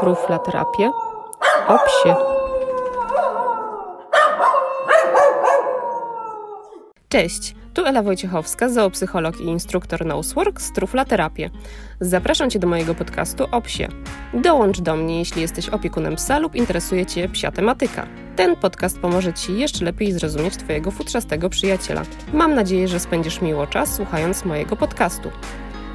truflaterapię 0.00 0.90
o 1.68 1.78
psie. 1.78 2.14
Cześć, 7.08 7.54
tu 7.74 7.84
Ela 7.84 8.02
Wojciechowska, 8.02 8.68
zoopsycholog 8.68 9.40
i 9.40 9.44
instruktor 9.44 10.06
Nosework 10.06 10.60
z 10.60 10.72
Truflaterapię. 10.72 11.50
Zapraszam 12.00 12.50
Cię 12.50 12.58
do 12.58 12.66
mojego 12.66 12.94
podcastu 12.94 13.44
o 13.52 13.60
psie. 13.60 13.88
Dołącz 14.34 14.80
do 14.80 14.96
mnie, 14.96 15.18
jeśli 15.18 15.42
jesteś 15.42 15.68
opiekunem 15.68 16.16
psa 16.16 16.38
lub 16.38 16.54
interesuje 16.54 17.06
Cię 17.06 17.28
psia 17.28 17.52
tematyka. 17.52 18.06
Ten 18.36 18.56
podcast 18.56 18.98
pomoże 18.98 19.32
Ci 19.32 19.58
jeszcze 19.58 19.84
lepiej 19.84 20.12
zrozumieć 20.12 20.56
Twojego 20.56 20.90
futrzastego 20.90 21.50
przyjaciela. 21.50 22.02
Mam 22.32 22.54
nadzieję, 22.54 22.88
że 22.88 23.00
spędzisz 23.00 23.40
miło 23.40 23.66
czas 23.66 23.94
słuchając 23.94 24.44
mojego 24.44 24.76
podcastu. 24.76 25.30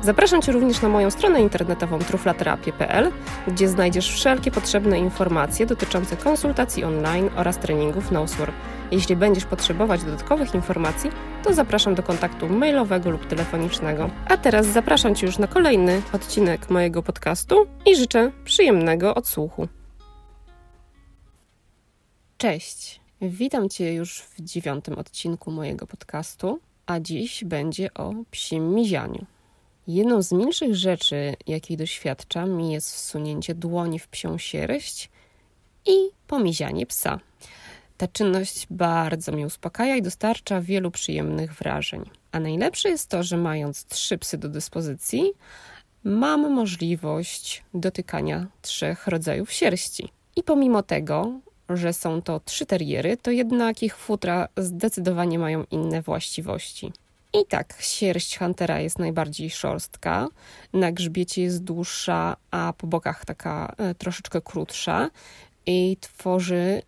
Zapraszam 0.03 0.41
Cię 0.41 0.51
również 0.51 0.81
na 0.81 0.89
moją 0.89 1.11
stronę 1.11 1.41
internetową 1.41 1.99
truflaterapię.pl, 1.99 3.11
gdzie 3.47 3.69
znajdziesz 3.69 4.13
wszelkie 4.13 4.51
potrzebne 4.51 4.99
informacje 4.99 5.65
dotyczące 5.65 6.17
konsultacji 6.17 6.83
online 6.83 7.29
oraz 7.35 7.57
treningów 7.57 8.11
Nosework. 8.11 8.55
Jeśli 8.91 9.15
będziesz 9.15 9.45
potrzebować 9.45 10.03
dodatkowych 10.03 10.55
informacji, 10.55 11.09
to 11.43 11.53
zapraszam 11.53 11.95
do 11.95 12.03
kontaktu 12.03 12.49
mailowego 12.49 13.09
lub 13.09 13.27
telefonicznego. 13.27 14.09
A 14.27 14.37
teraz 14.37 14.65
zapraszam 14.65 15.15
Cię 15.15 15.25
już 15.25 15.37
na 15.37 15.47
kolejny 15.47 16.01
odcinek 16.13 16.69
mojego 16.69 17.03
podcastu 17.03 17.67
i 17.85 17.95
życzę 17.95 18.31
przyjemnego 18.45 19.15
odsłuchu. 19.15 19.67
Cześć, 22.37 23.01
witam 23.21 23.69
Cię 23.69 23.93
już 23.93 24.19
w 24.21 24.41
dziewiątym 24.41 24.97
odcinku 24.97 25.51
mojego 25.51 25.87
podcastu, 25.87 26.59
a 26.85 26.99
dziś 26.99 27.43
będzie 27.43 27.93
o 27.93 28.13
psim 28.31 28.73
mizianiu. 28.73 29.25
Jedną 29.91 30.21
z 30.21 30.31
milszych 30.31 30.75
rzeczy, 30.75 31.35
jakiej 31.47 31.77
doświadczam, 31.77 32.61
jest 32.61 32.95
wsunięcie 32.95 33.55
dłoni 33.55 33.99
w 33.99 34.07
psią 34.07 34.37
sierść 34.37 35.09
i 35.85 35.95
pomizianie 36.27 36.85
psa. 36.85 37.19
Ta 37.97 38.07
czynność 38.07 38.67
bardzo 38.69 39.31
mnie 39.31 39.45
uspokaja 39.45 39.95
i 39.95 40.01
dostarcza 40.01 40.61
wielu 40.61 40.91
przyjemnych 40.91 41.53
wrażeń. 41.53 42.09
A 42.31 42.39
najlepsze 42.39 42.89
jest 42.89 43.09
to, 43.09 43.23
że 43.23 43.37
mając 43.37 43.85
trzy 43.85 44.17
psy 44.17 44.37
do 44.37 44.49
dyspozycji, 44.49 45.33
mam 46.03 46.53
możliwość 46.53 47.63
dotykania 47.73 48.47
trzech 48.61 49.07
rodzajów 49.07 49.51
sierści. 49.51 50.09
I 50.35 50.43
pomimo 50.43 50.83
tego, 50.83 51.39
że 51.69 51.93
są 51.93 52.21
to 52.21 52.39
trzy 52.39 52.65
teriery, 52.65 53.17
to 53.17 53.31
jednak 53.31 53.83
ich 53.83 53.97
futra 53.97 54.47
zdecydowanie 54.57 55.39
mają 55.39 55.63
inne 55.71 56.01
właściwości. 56.01 56.91
I 57.33 57.45
tak, 57.45 57.75
sierść 57.79 58.37
Huntera 58.37 58.79
jest 58.79 58.99
najbardziej 58.99 59.49
szorstka, 59.49 60.27
na 60.73 60.91
grzbiecie 60.91 61.41
jest 61.41 61.63
dłuższa, 61.63 62.37
a 62.51 62.73
po 62.77 62.87
bokach 62.87 63.25
taka 63.25 63.73
e, 63.77 63.95
troszeczkę 63.95 64.41
krótsza 64.41 65.09
i 65.65 65.97
tworzy 66.01 66.81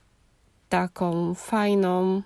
taką 0.69 1.33
fajną, 1.33 2.21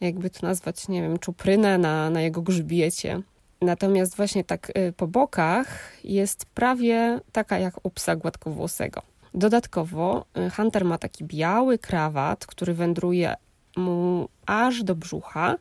jakby 0.00 0.30
to 0.30 0.46
nazwać, 0.46 0.88
nie 0.88 1.02
wiem, 1.02 1.18
czuprynę 1.18 1.78
na, 1.78 2.10
na 2.10 2.20
jego 2.20 2.42
grzbiecie. 2.42 3.20
Natomiast 3.60 4.16
właśnie 4.16 4.44
tak 4.44 4.72
e, 4.74 4.92
po 4.92 5.06
bokach 5.06 5.92
jest 6.04 6.46
prawie 6.46 7.20
taka 7.32 7.58
jak 7.58 7.86
u 7.86 7.90
psa 7.90 8.16
gładkowłosego. 8.16 9.02
Dodatkowo 9.34 10.24
e, 10.34 10.50
Hunter 10.50 10.84
ma 10.84 10.98
taki 10.98 11.24
biały 11.24 11.78
krawat, 11.78 12.46
który 12.46 12.74
wędruje 12.74 13.34
mu 13.76 14.28
aż 14.46 14.82
do 14.82 14.94
brzucha, 14.94 15.56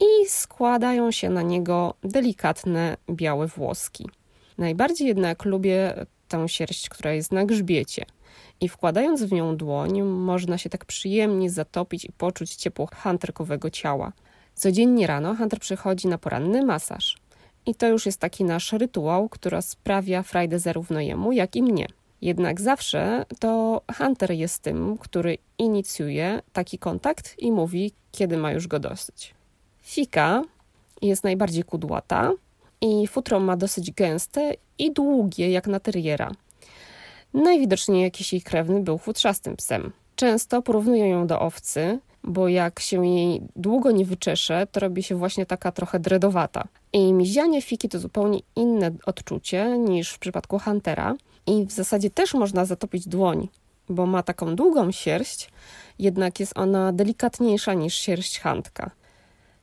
i 0.00 0.28
składają 0.28 1.10
się 1.10 1.30
na 1.30 1.42
niego 1.42 1.94
delikatne 2.02 2.96
białe 3.10 3.46
włoski. 3.46 4.08
Najbardziej 4.58 5.08
jednak 5.08 5.44
lubię 5.44 6.06
tę 6.28 6.48
sierść, 6.48 6.88
która 6.88 7.12
jest 7.12 7.32
na 7.32 7.44
grzbiecie. 7.44 8.04
I 8.60 8.68
wkładając 8.68 9.22
w 9.22 9.32
nią 9.32 9.56
dłoń, 9.56 10.02
można 10.02 10.58
się 10.58 10.70
tak 10.70 10.84
przyjemnie 10.84 11.50
zatopić 11.50 12.04
i 12.04 12.12
poczuć 12.12 12.54
ciepło 12.54 12.88
hunterkowego 13.02 13.70
ciała. 13.70 14.12
Codziennie 14.54 15.06
rano 15.06 15.36
Hunter 15.36 15.60
przychodzi 15.60 16.08
na 16.08 16.18
poranny 16.18 16.64
masaż. 16.64 17.16
I 17.66 17.74
to 17.74 17.88
już 17.88 18.06
jest 18.06 18.20
taki 18.20 18.44
nasz 18.44 18.72
rytuał, 18.72 19.28
który 19.28 19.62
sprawia 19.62 20.22
frajdę 20.22 20.58
zarówno 20.58 21.00
jemu, 21.00 21.32
jak 21.32 21.56
i 21.56 21.62
mnie. 21.62 21.86
Jednak 22.22 22.60
zawsze 22.60 23.24
to 23.38 23.82
Hunter 23.98 24.30
jest 24.30 24.62
tym, 24.62 24.98
który 24.98 25.38
inicjuje 25.58 26.42
taki 26.52 26.78
kontakt 26.78 27.34
i 27.38 27.52
mówi, 27.52 27.92
kiedy 28.12 28.36
ma 28.36 28.52
już 28.52 28.66
go 28.66 28.78
dosyć. 28.78 29.34
Fika 29.84 30.42
jest 31.02 31.24
najbardziej 31.24 31.64
kudłata 31.64 32.32
i 32.80 33.06
futro 33.06 33.40
ma 33.40 33.56
dosyć 33.56 33.90
gęste 33.90 34.54
i 34.78 34.92
długie, 34.92 35.50
jak 35.50 35.66
na 35.66 35.80
teriera. 35.80 36.30
Najwidoczniej 37.34 38.02
jakiś 38.02 38.32
jej 38.32 38.42
krewny 38.42 38.80
był 38.80 38.98
futrzastym 38.98 39.56
psem. 39.56 39.92
Często 40.16 40.62
porównują 40.62 41.06
ją 41.06 41.26
do 41.26 41.40
owcy, 41.40 41.98
bo 42.22 42.48
jak 42.48 42.80
się 42.80 43.06
jej 43.06 43.42
długo 43.56 43.90
nie 43.90 44.04
wyczesze, 44.04 44.66
to 44.72 44.80
robi 44.80 45.02
się 45.02 45.14
właśnie 45.14 45.46
taka 45.46 45.72
trochę 45.72 46.00
dredowata. 46.00 46.64
I 46.92 47.12
mizianie 47.12 47.62
fiki 47.62 47.88
to 47.88 47.98
zupełnie 47.98 48.40
inne 48.56 48.90
odczucie 49.06 49.78
niż 49.78 50.12
w 50.12 50.18
przypadku 50.18 50.58
Huntera. 50.58 51.14
I 51.46 51.66
w 51.66 51.72
zasadzie 51.72 52.10
też 52.10 52.34
można 52.34 52.64
zatopić 52.64 53.08
dłoń, 53.08 53.48
bo 53.88 54.06
ma 54.06 54.22
taką 54.22 54.56
długą 54.56 54.92
sierść, 54.92 55.50
jednak 55.98 56.40
jest 56.40 56.58
ona 56.58 56.92
delikatniejsza 56.92 57.74
niż 57.74 57.94
sierść 57.94 58.40
Huntka. 58.40 58.90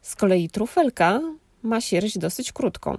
Z 0.01 0.15
kolei 0.15 0.49
trufelka 0.49 1.21
ma 1.63 1.81
sierść 1.81 2.17
dosyć 2.17 2.51
krótką. 2.51 2.95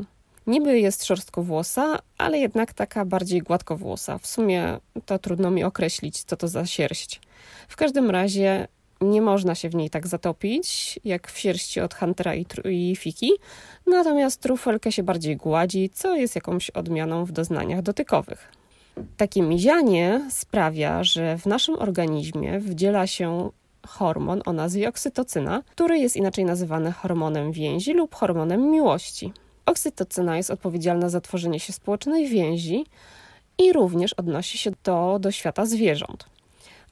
Niby 0.46 0.80
jest 0.80 1.04
szorstkowłosa, 1.04 1.98
ale 2.18 2.38
jednak 2.38 2.72
taka 2.72 3.04
bardziej 3.04 3.40
gładkowłosa. 3.40 4.18
W 4.18 4.26
sumie 4.26 4.78
to 5.06 5.18
trudno 5.18 5.50
mi 5.50 5.64
określić, 5.64 6.22
co 6.22 6.36
to 6.36 6.48
za 6.48 6.66
sierść. 6.66 7.20
W 7.68 7.76
każdym 7.76 8.10
razie 8.10 8.68
nie 9.00 9.22
można 9.22 9.54
się 9.54 9.68
w 9.68 9.74
niej 9.74 9.90
tak 9.90 10.06
zatopić, 10.06 10.98
jak 11.04 11.30
w 11.30 11.38
sierści 11.38 11.80
od 11.80 11.94
Huntera 11.94 12.34
i, 12.34 12.46
i 12.70 12.96
Fiki, 12.96 13.30
natomiast 13.86 14.40
trufelkę 14.40 14.92
się 14.92 15.02
bardziej 15.02 15.36
gładzi, 15.36 15.90
co 15.90 16.16
jest 16.16 16.34
jakąś 16.34 16.70
odmianą 16.70 17.24
w 17.24 17.32
doznaniach 17.32 17.82
dotykowych. 17.82 18.52
Takie 19.16 19.42
mizianie 19.42 20.26
sprawia, 20.30 21.04
że 21.04 21.38
w 21.38 21.46
naszym 21.46 21.74
organizmie 21.74 22.60
wdziela 22.60 23.06
się 23.06 23.50
hormon 23.86 24.42
o 24.46 24.52
nazwie 24.52 24.88
oksytocyna, 24.88 25.62
który 25.70 25.98
jest 25.98 26.16
inaczej 26.16 26.44
nazywany 26.44 26.92
hormonem 26.92 27.52
więzi 27.52 27.92
lub 27.92 28.14
hormonem 28.14 28.70
miłości. 28.70 29.32
Oksytocyna 29.66 30.36
jest 30.36 30.50
odpowiedzialna 30.50 31.08
za 31.08 31.20
tworzenie 31.20 31.60
się 31.60 31.72
społecznej 31.72 32.28
więzi 32.28 32.86
i 33.58 33.72
również 33.72 34.12
odnosi 34.12 34.58
się 34.58 34.70
do, 34.84 35.18
do 35.20 35.30
świata 35.30 35.66
zwierząt. 35.66 36.26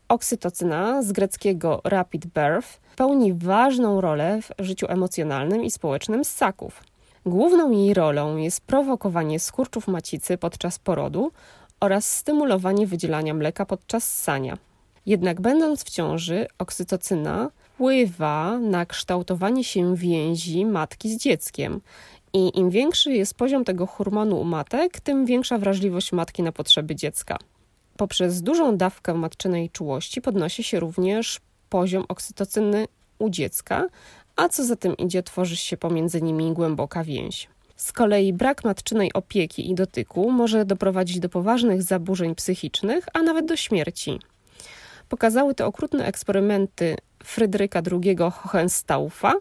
Oksytocyna 0.08 1.02
z 1.02 1.12
greckiego 1.12 1.80
rapid 1.84 2.26
birth 2.26 2.80
pełni 2.96 3.32
ważną 3.32 4.00
rolę 4.00 4.38
w 4.42 4.64
życiu 4.64 4.86
emocjonalnym 4.88 5.64
i 5.64 5.70
społecznym 5.70 6.24
ssaków. 6.24 6.84
Główną 7.26 7.70
jej 7.70 7.94
rolą 7.94 8.36
jest 8.36 8.60
prowokowanie 8.60 9.40
skurczów 9.40 9.88
macicy 9.88 10.38
podczas 10.38 10.78
porodu 10.78 11.32
oraz 11.80 12.16
stymulowanie 12.16 12.86
wydzielania 12.86 13.34
mleka 13.34 13.66
podczas 13.66 14.04
ssania. 14.08 14.58
Jednak 15.06 15.40
będąc 15.40 15.84
w 15.84 15.90
ciąży, 15.90 16.46
oksytocyna 16.58 17.50
wpływa 17.80 18.58
na 18.58 18.86
kształtowanie 18.86 19.64
się 19.64 19.96
więzi 19.96 20.66
matki 20.66 21.10
z 21.10 21.16
dzieckiem. 21.16 21.80
I 22.32 22.58
im 22.58 22.70
większy 22.70 23.12
jest 23.12 23.34
poziom 23.34 23.64
tego 23.64 23.86
hormonu 23.86 24.40
u 24.40 24.44
matek, 24.44 25.00
tym 25.00 25.26
większa 25.26 25.58
wrażliwość 25.58 26.12
matki 26.12 26.42
na 26.42 26.52
potrzeby 26.52 26.96
dziecka. 26.96 27.38
Poprzez 27.96 28.42
dużą 28.42 28.76
dawkę 28.76 29.14
matczynej 29.14 29.70
czułości 29.70 30.20
podnosi 30.20 30.64
się 30.64 30.80
również 30.80 31.40
poziom 31.68 32.04
oksytocyny 32.08 32.86
u 33.18 33.30
dziecka, 33.30 33.86
a 34.36 34.48
co 34.48 34.64
za 34.64 34.76
tym 34.76 34.96
idzie, 34.96 35.22
tworzy 35.22 35.56
się 35.56 35.76
pomiędzy 35.76 36.22
nimi 36.22 36.52
głęboka 36.52 37.04
więź. 37.04 37.48
Z 37.76 37.92
kolei 37.92 38.32
brak 38.32 38.64
matczynej 38.64 39.12
opieki 39.12 39.70
i 39.70 39.74
dotyku 39.74 40.30
może 40.30 40.64
doprowadzić 40.64 41.20
do 41.20 41.28
poważnych 41.28 41.82
zaburzeń 41.82 42.34
psychicznych, 42.34 43.06
a 43.12 43.22
nawet 43.22 43.46
do 43.46 43.56
śmierci. 43.56 44.18
Pokazały 45.10 45.54
to 45.54 45.66
okrutne 45.66 46.06
eksperymenty 46.06 46.96
Fryderyka 47.24 47.82
II 47.92 48.16
Hohenstaufa 48.32 49.32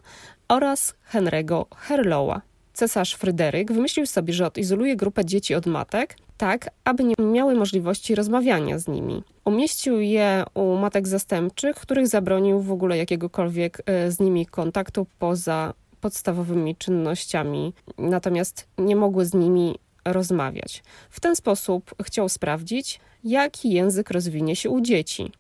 oraz 0.48 0.94
Henry'ego 1.14 1.66
Herlowa. 1.76 2.42
Cesarz 2.74 3.16
Fryderyk 3.16 3.72
wymyślił 3.72 4.06
sobie, 4.06 4.34
że 4.34 4.48
odizoluje 4.48 4.96
grupę 4.96 5.26
dzieci 5.26 5.56
od 5.56 5.66
matek, 5.66 6.16
tak 6.38 6.70
aby 6.84 7.04
nie 7.04 7.16
miały 7.20 7.56
możliwości 7.56 8.16
rozmawiania 8.16 8.80
z 8.80 8.88
nimi. 8.88 9.24
Umieścił 9.46 10.00
je 10.00 10.44
u 10.54 10.76
matek 10.76 11.08
zastępczych, 11.08 11.76
których 11.76 12.08
zabronił 12.08 12.62
w 12.62 12.72
ogóle 12.72 12.98
jakiegokolwiek 12.98 13.82
e, 13.86 14.12
z 14.12 14.20
nimi 14.20 14.46
kontaktu 14.46 15.08
poza 15.20 15.74
podstawowymi 16.02 16.76
czynnościami, 16.76 17.74
natomiast 17.98 18.68
nie 18.78 18.96
mogły 18.96 19.26
z 19.26 19.34
nimi 19.34 19.76
rozmawiać. 20.06 20.84
W 21.10 21.20
ten 21.20 21.36
sposób 21.36 21.96
chciał 22.04 22.30
sprawdzić, 22.30 23.00
jaki 23.24 23.72
język 23.72 24.12
rozwinie 24.12 24.56
się 24.56 24.70
u 24.70 24.82
dzieci. 24.82 25.32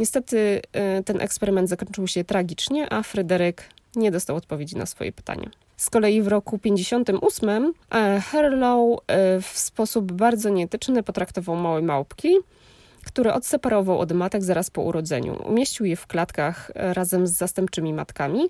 Niestety 0.00 0.62
y, 0.98 1.04
ten 1.04 1.20
eksperyment 1.20 1.68
zakończył 1.68 2.06
się 2.06 2.24
tragicznie, 2.24 2.92
a 2.92 3.02
Fryderyk 3.02 3.62
nie 3.96 4.10
dostał 4.10 4.36
odpowiedzi 4.36 4.76
na 4.76 4.86
swoje 4.86 5.12
pytania. 5.12 5.50
Z 5.76 5.90
kolei 5.90 6.22
w 6.22 6.28
roku 6.28 6.58
58 6.58 7.72
e, 7.90 8.20
Herlow 8.20 9.00
e, 9.06 9.40
w 9.40 9.58
sposób 9.58 10.12
bardzo 10.12 10.48
nieetyczny 10.48 11.02
potraktował 11.02 11.56
małe 11.56 11.82
małpki 11.82 12.28
który 13.04 13.32
odseparował 13.32 13.98
od 13.98 14.12
matek 14.12 14.44
zaraz 14.44 14.70
po 14.70 14.82
urodzeniu. 14.82 15.42
Umieścił 15.48 15.86
je 15.86 15.96
w 15.96 16.06
klatkach 16.06 16.70
razem 16.74 17.26
z 17.26 17.30
zastępczymi 17.30 17.92
matkami, 17.92 18.48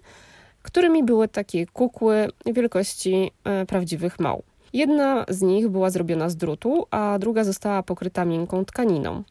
którymi 0.62 1.04
były 1.04 1.28
takie 1.28 1.66
kukły 1.66 2.28
wielkości 2.46 3.30
e, 3.44 3.66
prawdziwych 3.66 4.20
małp. 4.20 4.44
Jedna 4.72 5.24
z 5.28 5.42
nich 5.42 5.68
była 5.68 5.90
zrobiona 5.90 6.28
z 6.28 6.36
drutu, 6.36 6.86
a 6.90 7.18
druga 7.18 7.44
została 7.44 7.82
pokryta 7.82 8.24
miękką 8.24 8.64
tkaniną. 8.64 9.22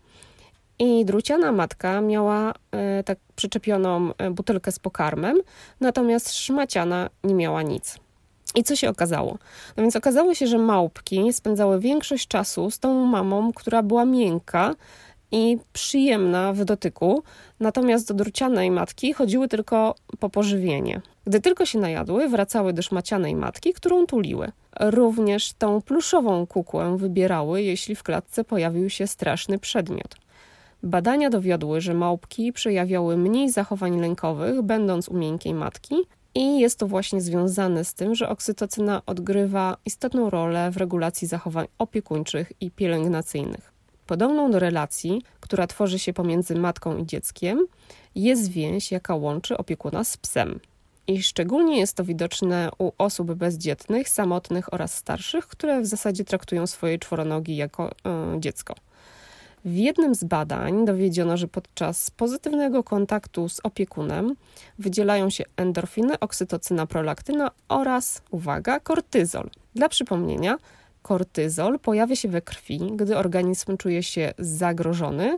I 0.79 1.05
druciana 1.05 1.51
matka 1.51 2.01
miała 2.01 2.53
e, 2.71 3.03
tak 3.03 3.17
przyczepioną 3.35 4.13
e, 4.17 4.31
butelkę 4.31 4.71
z 4.71 4.79
pokarmem, 4.79 5.37
natomiast 5.79 6.35
szmaciana 6.35 7.09
nie 7.23 7.35
miała 7.35 7.61
nic. 7.61 7.97
I 8.55 8.63
co 8.63 8.75
się 8.75 8.89
okazało? 8.89 9.37
No 9.77 9.83
więc 9.83 9.95
okazało 9.95 10.35
się, 10.35 10.47
że 10.47 10.57
małpki 10.57 11.33
spędzały 11.33 11.79
większość 11.79 12.27
czasu 12.27 12.71
z 12.71 12.79
tą 12.79 13.05
mamą, 13.05 13.53
która 13.53 13.83
była 13.83 14.05
miękka 14.05 14.75
i 15.31 15.57
przyjemna 15.73 16.53
w 16.53 16.65
dotyku, 16.65 17.23
natomiast 17.59 18.07
do 18.07 18.13
drucianej 18.13 18.71
matki 18.71 19.13
chodziły 19.13 19.47
tylko 19.47 19.95
po 20.19 20.29
pożywienie. 20.29 21.01
Gdy 21.27 21.41
tylko 21.41 21.65
się 21.65 21.79
najadły, 21.79 22.29
wracały 22.29 22.73
do 22.73 22.81
szmacianej 22.81 23.35
matki, 23.35 23.73
którą 23.73 24.05
tuliły. 24.05 24.51
Również 24.79 25.53
tą 25.53 25.81
pluszową 25.81 26.47
kukłę 26.47 26.97
wybierały, 26.97 27.61
jeśli 27.61 27.95
w 27.95 28.03
klatce 28.03 28.43
pojawił 28.43 28.89
się 28.89 29.07
straszny 29.07 29.59
przedmiot. 29.59 30.15
Badania 30.83 31.29
dowiodły, 31.29 31.81
że 31.81 31.93
małpki 31.93 32.53
przejawiały 32.53 33.17
mniej 33.17 33.49
zachowań 33.49 33.99
lękowych, 34.01 34.61
będąc 34.61 35.09
u 35.09 35.13
miękkiej 35.13 35.53
matki, 35.53 35.95
i 36.35 36.59
jest 36.59 36.79
to 36.79 36.87
właśnie 36.87 37.21
związane 37.21 37.85
z 37.85 37.93
tym, 37.93 38.15
że 38.15 38.29
oksytocyna 38.29 39.01
odgrywa 39.05 39.77
istotną 39.85 40.29
rolę 40.29 40.71
w 40.71 40.77
regulacji 40.77 41.27
zachowań 41.27 41.67
opiekuńczych 41.79 42.51
i 42.61 42.71
pielęgnacyjnych. 42.71 43.73
Podobną 44.07 44.51
do 44.51 44.59
relacji, 44.59 45.21
która 45.39 45.67
tworzy 45.67 45.99
się 45.99 46.13
pomiędzy 46.13 46.55
matką 46.55 46.97
i 46.97 47.05
dzieckiem, 47.05 47.67
jest 48.15 48.51
więź, 48.51 48.91
jaka 48.91 49.15
łączy 49.15 49.57
opiekuna 49.57 50.03
z 50.03 50.17
psem. 50.17 50.59
I 51.07 51.23
szczególnie 51.23 51.79
jest 51.79 51.97
to 51.97 52.03
widoczne 52.03 52.69
u 52.77 52.91
osób 52.97 53.33
bezdzietnych, 53.33 54.09
samotnych 54.09 54.73
oraz 54.73 54.97
starszych, 54.97 55.47
które 55.47 55.81
w 55.81 55.85
zasadzie 55.85 56.23
traktują 56.25 56.67
swoje 56.67 56.99
czworonogi 56.99 57.55
jako 57.55 57.91
y, 57.91 57.93
dziecko. 58.39 58.75
W 59.65 59.75
jednym 59.75 60.15
z 60.15 60.23
badań 60.23 60.85
dowiedziono, 60.85 61.38
że 61.38 61.47
podczas 61.47 62.11
pozytywnego 62.11 62.83
kontaktu 62.83 63.50
z 63.50 63.59
opiekunem 63.63 64.35
wydzielają 64.79 65.29
się 65.29 65.44
endorfiny, 65.57 66.19
oksytocyna, 66.19 66.88
prolaktyna 66.88 67.51
oraz, 67.69 68.21
uwaga, 68.31 68.79
kortyzol. 68.79 69.50
Dla 69.75 69.89
przypomnienia, 69.89 70.57
kortyzol 71.01 71.79
pojawia 71.79 72.15
się 72.15 72.29
we 72.29 72.41
krwi, 72.41 72.79
gdy 72.95 73.17
organizm 73.17 73.77
czuje 73.77 74.03
się 74.03 74.33
zagrożony 74.38 75.38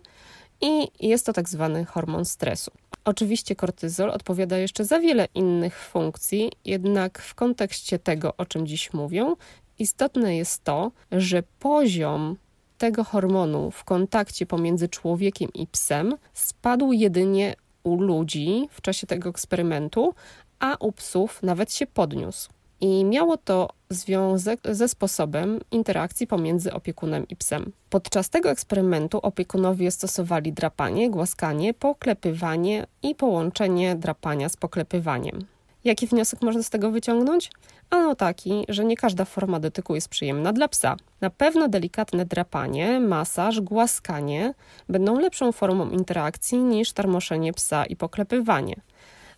i 0.61 0.87
jest 1.07 1.25
to 1.25 1.33
tak 1.33 1.49
zwany 1.49 1.85
hormon 1.85 2.25
stresu. 2.25 2.71
Oczywiście 3.05 3.55
kortyzol 3.55 4.09
odpowiada 4.09 4.57
jeszcze 4.57 4.85
za 4.85 4.99
wiele 4.99 5.27
innych 5.35 5.79
funkcji, 5.79 6.51
jednak 6.65 7.21
w 7.21 7.35
kontekście 7.35 7.99
tego, 7.99 8.33
o 8.37 8.45
czym 8.45 8.67
dziś 8.67 8.93
mówią, 8.93 9.35
istotne 9.79 10.37
jest 10.37 10.63
to, 10.63 10.91
że 11.11 11.43
poziom 11.59 12.37
tego 12.81 13.03
hormonu 13.03 13.71
w 13.71 13.83
kontakcie 13.83 14.45
pomiędzy 14.45 14.89
człowiekiem 14.89 15.49
i 15.53 15.67
psem 15.67 16.17
spadł 16.33 16.91
jedynie 16.91 17.55
u 17.83 17.95
ludzi 18.01 18.67
w 18.71 18.81
czasie 18.81 19.07
tego 19.07 19.29
eksperymentu, 19.29 20.13
a 20.59 20.75
u 20.79 20.91
psów 20.91 21.43
nawet 21.43 21.73
się 21.73 21.87
podniósł. 21.87 22.49
I 22.79 23.05
miało 23.05 23.37
to 23.37 23.69
związek 23.89 24.59
ze 24.71 24.87
sposobem 24.87 25.59
interakcji 25.71 26.27
pomiędzy 26.27 26.73
opiekunem 26.73 27.27
i 27.27 27.35
psem. 27.35 27.71
Podczas 27.89 28.29
tego 28.29 28.49
eksperymentu 28.49 29.19
opiekunowie 29.21 29.91
stosowali 29.91 30.53
drapanie, 30.53 31.09
głaskanie, 31.09 31.73
poklepywanie 31.73 32.87
i 33.03 33.15
połączenie 33.15 33.95
drapania 33.95 34.49
z 34.49 34.57
poklepywaniem. 34.57 35.45
Jaki 35.83 36.07
wniosek 36.07 36.41
można 36.41 36.63
z 36.63 36.69
tego 36.69 36.91
wyciągnąć? 36.91 37.51
Ano 37.89 38.15
taki, 38.15 38.65
że 38.69 38.85
nie 38.85 38.97
każda 38.97 39.25
forma 39.25 39.59
dotyku 39.59 39.95
jest 39.95 40.09
przyjemna 40.09 40.53
dla 40.53 40.67
psa. 40.67 40.95
Na 41.21 41.29
pewno 41.29 41.67
delikatne 41.67 42.25
drapanie, 42.25 42.99
masaż, 42.99 43.61
głaskanie 43.61 44.53
będą 44.89 45.19
lepszą 45.19 45.51
formą 45.51 45.89
interakcji 45.89 46.57
niż 46.57 46.93
tarmoszenie 46.93 47.53
psa 47.53 47.85
i 47.85 47.95
poklepywanie. 47.95 48.75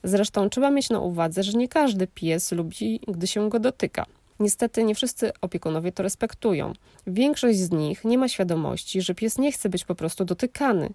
Zresztą 0.03 0.49
trzeba 0.49 0.71
mieć 0.71 0.89
na 0.89 0.99
uwadze, 0.99 1.43
że 1.43 1.57
nie 1.57 1.67
każdy 1.67 2.07
pies 2.07 2.51
lubi, 2.51 2.99
gdy 3.07 3.27
się 3.27 3.49
go 3.49 3.59
dotyka. 3.59 4.05
Niestety 4.39 4.83
nie 4.83 4.95
wszyscy 4.95 5.31
opiekunowie 5.41 5.91
to 5.91 6.03
respektują. 6.03 6.73
Większość 7.07 7.59
z 7.59 7.71
nich 7.71 8.05
nie 8.05 8.17
ma 8.17 8.27
świadomości, 8.27 9.01
że 9.01 9.15
pies 9.15 9.37
nie 9.37 9.51
chce 9.51 9.69
być 9.69 9.85
po 9.85 9.95
prostu 9.95 10.25
dotykany. 10.25 10.93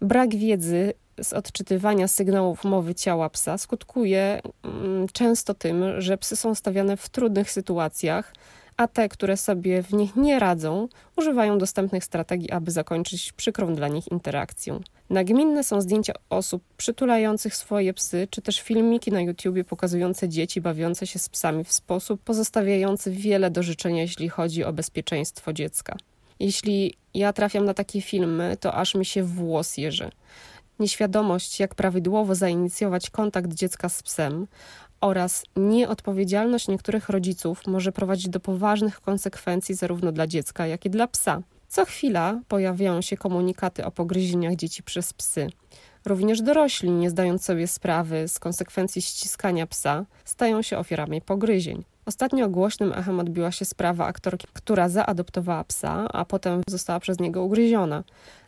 Brak 0.00 0.36
wiedzy 0.36 0.92
z 1.22 1.32
odczytywania 1.32 2.08
sygnałów 2.08 2.64
mowy 2.64 2.94
ciała 2.94 3.30
psa 3.30 3.58
skutkuje 3.58 4.40
mm, 4.62 5.06
często 5.12 5.54
tym, 5.54 6.00
że 6.00 6.18
psy 6.18 6.36
są 6.36 6.54
stawiane 6.54 6.96
w 6.96 7.08
trudnych 7.08 7.50
sytuacjach, 7.50 8.32
a 8.76 8.88
te, 8.88 9.08
które 9.08 9.36
sobie 9.36 9.82
w 9.82 9.92
nich 9.92 10.16
nie 10.16 10.38
radzą, 10.38 10.88
używają 11.16 11.58
dostępnych 11.58 12.04
strategii, 12.04 12.50
aby 12.50 12.70
zakończyć 12.70 13.32
przykrą 13.32 13.74
dla 13.74 13.88
nich 13.88 14.08
interakcję. 14.12 14.80
Nagminne 15.10 15.64
są 15.64 15.80
zdjęcia 15.80 16.12
osób 16.30 16.62
przytulających 16.76 17.56
swoje 17.56 17.94
psy, 17.94 18.28
czy 18.30 18.42
też 18.42 18.60
filmiki 18.60 19.12
na 19.12 19.20
YouTubie 19.20 19.64
pokazujące 19.64 20.28
dzieci 20.28 20.60
bawiące 20.60 21.06
się 21.06 21.18
z 21.18 21.28
psami 21.28 21.64
w 21.64 21.72
sposób 21.72 22.22
pozostawiający 22.22 23.10
wiele 23.10 23.50
do 23.50 23.62
życzenia, 23.62 24.02
jeśli 24.02 24.28
chodzi 24.28 24.64
o 24.64 24.72
bezpieczeństwo 24.72 25.52
dziecka. 25.52 25.96
Jeśli 26.40 26.94
ja 27.14 27.32
trafiam 27.32 27.64
na 27.64 27.74
takie 27.74 28.00
filmy, 28.00 28.56
to 28.60 28.74
aż 28.74 28.94
mi 28.94 29.04
się 29.04 29.22
włos 29.22 29.76
jeży. 29.76 30.10
Nieświadomość, 30.78 31.60
jak 31.60 31.74
prawidłowo 31.74 32.34
zainicjować 32.34 33.10
kontakt 33.10 33.54
dziecka 33.54 33.88
z 33.88 34.02
psem 34.02 34.46
oraz 35.00 35.44
nieodpowiedzialność 35.56 36.68
niektórych 36.68 37.08
rodziców 37.08 37.66
może 37.66 37.92
prowadzić 37.92 38.28
do 38.28 38.40
poważnych 38.40 39.00
konsekwencji 39.00 39.74
zarówno 39.74 40.12
dla 40.12 40.26
dziecka, 40.26 40.66
jak 40.66 40.84
i 40.84 40.90
dla 40.90 41.06
psa. 41.06 41.42
Co 41.68 41.84
chwila 41.84 42.40
pojawiają 42.48 43.00
się 43.00 43.16
komunikaty 43.16 43.84
o 43.84 43.90
pogryzieniach 43.90 44.56
dzieci 44.56 44.82
przez 44.82 45.12
psy. 45.12 45.50
Również 46.06 46.42
dorośli, 46.42 46.90
nie 46.90 47.10
zdając 47.10 47.44
sobie 47.44 47.66
sprawy 47.66 48.28
z 48.28 48.38
konsekwencji 48.38 49.02
ściskania 49.02 49.66
psa, 49.66 50.04
stają 50.24 50.62
się 50.62 50.78
ofiarami 50.78 51.20
pogryzień. 51.20 51.84
Ostatnio 52.08 52.48
głośnym 52.48 52.92
echem 52.92 53.20
odbiła 53.20 53.52
się 53.52 53.64
sprawa 53.64 54.06
aktorki, 54.06 54.46
która 54.52 54.88
zaadoptowała 54.88 55.64
psa, 55.64 56.08
a 56.12 56.24
potem 56.24 56.62
została 56.68 57.00
przez 57.00 57.20
niego 57.20 57.44
ugryziona. 57.44 58.04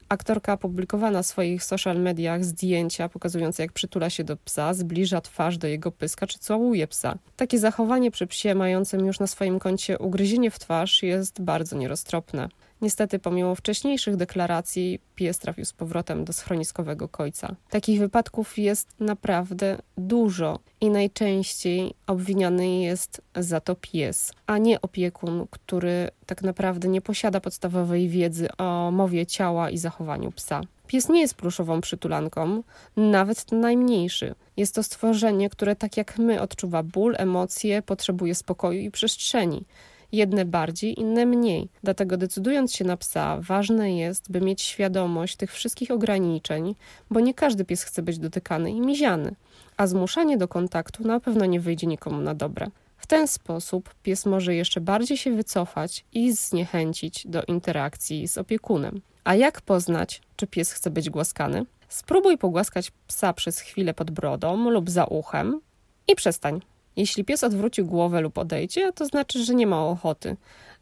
Aktorka 0.09 0.53
opublikowała 0.53 1.11
na 1.11 1.23
swoich 1.23 1.65
social 1.65 2.01
mediach 2.01 2.45
zdjęcia 2.45 3.09
pokazujące, 3.09 3.63
jak 3.63 3.73
przytula 3.73 4.11
się 4.11 4.25
do 4.25 4.37
psa, 4.37 4.75
zbliża 4.75 5.21
twarz 5.21 5.59
do 5.59 5.67
jego 5.67 5.93
pyska 5.93 6.27
czy 6.27 6.39
całuje 6.39 6.87
psa. 6.87 7.19
Takie 7.37 7.59
zachowanie 7.59 8.11
przy 8.11 8.27
psie 8.27 8.55
mającym 8.55 9.07
już 9.07 9.21
na 9.21 9.27
swoim 9.27 9.59
koncie 9.59 9.99
ugryzienie 9.99 10.51
w 10.51 10.59
twarz 10.59 11.03
jest 11.03 11.43
bardzo 11.43 11.77
nieroztropne. 11.77 12.49
Niestety, 12.83 13.19
pomimo 13.19 13.55
wcześniejszych 13.55 14.17
deklaracji, 14.17 15.01
pies 15.15 15.39
trafił 15.39 15.65
z 15.65 15.73
powrotem 15.73 16.25
do 16.25 16.33
schroniskowego 16.33 17.09
kojca. 17.09 17.55
Takich 17.71 18.01
wypadków 18.01 18.59
jest 18.59 19.01
naprawdę 19.01 19.79
dużo 19.99 20.59
i 20.81 20.91
najczęściej 20.91 21.95
obwiniany 22.07 22.81
jest 22.81 23.23
za 23.37 23.61
to 23.61 23.75
pies, 23.75 24.33
a 24.47 24.59
nie 24.59 24.81
opiekun, 24.81 25.47
który 25.51 26.11
tak 26.27 26.43
naprawdę 26.43 26.89
nie 26.89 27.01
posiada 27.01 27.41
podstawowej 27.41 28.09
wiedzy 28.09 28.49
o 28.59 28.91
mowie 28.91 29.27
ciała 29.27 29.71
i 29.71 29.79
zachowaniu 29.79 30.33
psa. 30.33 30.61
Pies 30.87 31.09
nie 31.09 31.21
jest 31.21 31.35
pluszową 31.35 31.81
przytulanką, 31.81 32.63
nawet 32.97 33.53
najmniejszy. 33.53 34.35
Jest 34.57 34.75
to 34.75 34.83
stworzenie, 34.83 35.51
które 35.51 35.77
tak 35.77 35.97
jak 35.97 36.19
my 36.19 36.41
odczuwa 36.41 36.83
ból, 36.83 37.15
emocje, 37.19 37.83
potrzebuje 37.83 38.35
spokoju 38.35 38.81
i 38.81 38.91
przestrzeni 38.91 39.65
jedne 40.13 40.45
bardziej, 40.45 41.01
inne 41.01 41.27
mniej. 41.27 41.69
Dlatego 41.83 42.17
decydując 42.17 42.75
się 42.75 42.85
na 42.85 42.97
psa, 42.97 43.39
ważne 43.41 43.97
jest, 43.97 44.31
by 44.31 44.41
mieć 44.41 44.63
świadomość 44.63 45.37
tych 45.37 45.53
wszystkich 45.53 45.91
ograniczeń, 45.91 46.75
bo 47.11 47.21
nie 47.21 47.35
każdy 47.35 47.65
pies 47.65 47.83
chce 47.83 48.03
być 48.03 48.19
dotykany 48.19 48.71
i 48.71 48.81
miziany, 48.81 49.35
a 49.77 49.87
zmuszanie 49.87 50.39
do 50.39 50.49
kontaktu 50.49 51.07
na 51.07 51.21
pewno 51.21 51.47
nie 51.47 51.61
wyjdzie 51.61 51.87
nikomu 51.87 52.21
na 52.21 52.35
dobre. 52.35 52.67
W 52.97 53.07
ten 53.07 53.29
sposób 53.29 53.95
pies 54.03 54.27
może 54.27 54.55
jeszcze 54.55 54.81
bardziej 54.81 55.17
się 55.17 55.37
wycofać 55.37 56.05
i 56.13 56.33
zniechęcić 56.33 57.27
do 57.27 57.43
interakcji 57.43 58.29
z 58.29 58.39
opiekunem. 58.39 59.01
A 59.25 59.35
jak 59.35 59.61
poznać, 59.61 60.23
czy 60.37 60.47
pies 60.47 60.73
chce 60.73 60.91
być 60.91 61.11
głaskany? 61.11 61.67
Spróbuj 61.89 62.39
pogłaskać 62.39 62.93
psa 63.07 63.33
przez 63.33 63.61
chwilę 63.61 63.95
pod 63.95 64.11
brodą 64.11 64.71
lub 64.71 64.91
za 64.91 65.05
uchem 65.05 65.61
i 66.09 66.15
przestań. 66.15 66.61
Jeśli 67.01 67.25
pies 67.25 67.45
odwróci 67.45 67.85
głowę 67.85 68.21
lub 68.21 68.39
odejdzie, 68.39 68.93
to 68.93 69.07
znaczy, 69.07 69.45
że 69.45 69.55
nie 69.55 69.67
ma 69.67 69.87
ochoty. 69.87 70.37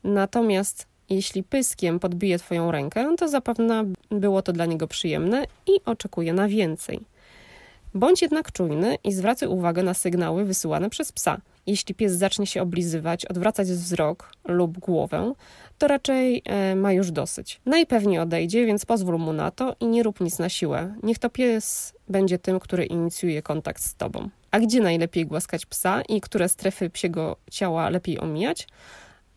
Natomiast 0.05 0.87
jeśli 1.11 1.43
pyskiem 1.43 2.01
podbije 2.01 2.39
Twoją 2.39 2.71
rękę, 2.71 3.15
to 3.19 3.29
zapewne 3.29 3.85
było 4.11 4.43
to 4.43 4.53
dla 4.53 4.67
niego 4.67 4.89
przyjemne 4.89 5.47
i 5.67 5.73
oczekuje 5.85 6.33
na 6.33 6.49
więcej. 6.49 7.01
Bądź 7.95 8.23
jednak 8.23 8.53
czujny 8.53 8.97
i 9.05 9.13
zwracaj 9.13 9.49
uwagę 9.49 9.83
na 9.83 9.95
sygnały 9.95 10.45
wysyłane 10.45 10.91
przez 10.91 11.13
psa. 11.13 11.41
Jeśli 11.67 11.95
pies 11.95 12.13
zacznie 12.13 12.47
się 12.47 12.63
oblizywać, 12.63 13.27
odwracać 13.27 13.69
wzrok 13.69 14.33
lub 14.45 14.79
głowę, 14.79 15.33
to 15.79 15.89
raczej 15.89 16.43
e, 16.45 16.77
ma 16.77 16.93
już 16.93 17.11
dosyć. 17.11 17.61
Najpewniej 17.67 18.19
odejdzie, 18.19 18.67
więc 18.67 18.87
pozwól 18.87 19.19
mu 19.19 19.33
na 19.33 19.51
to 19.51 19.77
i 19.81 19.87
nie 19.87 20.03
rób 20.03 20.21
nic 20.21 20.39
na 20.39 20.49
siłę. 20.49 20.95
Niech 21.03 21.19
to 21.19 21.31
pies 21.31 21.93
będzie 22.09 22.39
tym, 22.39 22.61
który 22.61 22.85
inicjuje 22.85 23.43
kontakt 23.43 23.83
z 23.83 23.95
tobą. 23.95 24.29
A 24.51 24.61
gdzie 24.61 24.81
najlepiej 24.81 25.27
głaskać 25.27 25.67
psa 25.67 26.03
i 26.03 26.21
które 26.21 26.49
strefy 26.49 26.91
psiego 26.91 27.37
ciała 27.51 27.91
lepiej 27.91 28.21
omijać? 28.21 28.69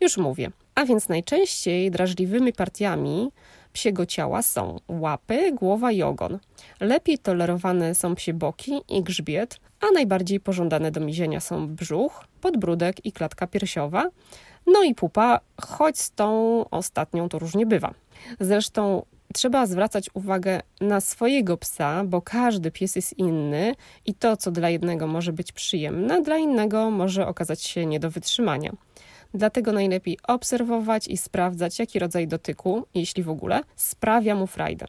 Już 0.00 0.16
mówię. 0.16 0.50
A 0.74 0.84
więc 0.84 1.08
najczęściej 1.08 1.90
drażliwymi 1.90 2.52
partiami 2.52 3.32
psiego 3.72 4.06
ciała 4.06 4.42
są 4.42 4.80
łapy, 4.88 5.52
głowa 5.52 5.92
i 5.92 6.02
ogon. 6.02 6.38
Lepiej 6.80 7.18
tolerowane 7.18 7.94
są 7.94 8.14
psie 8.14 8.34
boki 8.34 8.80
i 8.88 9.02
grzbiet, 9.02 9.60
a 9.80 9.90
najbardziej 9.94 10.40
pożądane 10.40 10.90
do 10.90 11.00
mizienia 11.00 11.40
są 11.40 11.68
brzuch, 11.68 12.24
podbródek 12.40 13.06
i 13.06 13.12
klatka 13.12 13.46
piersiowa, 13.46 14.08
no 14.66 14.82
i 14.82 14.94
pupa, 14.94 15.40
choć 15.60 15.98
z 15.98 16.10
tą 16.10 16.64
ostatnią 16.70 17.28
to 17.28 17.38
różnie 17.38 17.66
bywa. 17.66 17.94
Zresztą 18.40 19.02
trzeba 19.32 19.66
zwracać 19.66 20.10
uwagę 20.14 20.60
na 20.80 21.00
swojego 21.00 21.56
psa, 21.56 22.04
bo 22.04 22.22
każdy 22.22 22.70
pies 22.70 22.96
jest 22.96 23.18
inny 23.18 23.74
i 24.06 24.14
to, 24.14 24.36
co 24.36 24.50
dla 24.50 24.70
jednego 24.70 25.06
może 25.06 25.32
być 25.32 25.52
przyjemne, 25.52 26.22
dla 26.22 26.36
innego 26.36 26.90
może 26.90 27.26
okazać 27.26 27.62
się 27.62 27.86
nie 27.86 28.00
do 28.00 28.10
wytrzymania. 28.10 28.72
Dlatego 29.34 29.72
najlepiej 29.72 30.18
obserwować 30.28 31.08
i 31.08 31.16
sprawdzać, 31.16 31.78
jaki 31.78 31.98
rodzaj 31.98 32.28
dotyku, 32.28 32.86
jeśli 32.94 33.22
w 33.22 33.28
ogóle, 33.28 33.60
sprawia 33.76 34.34
mu 34.34 34.46
frajdę. 34.46 34.86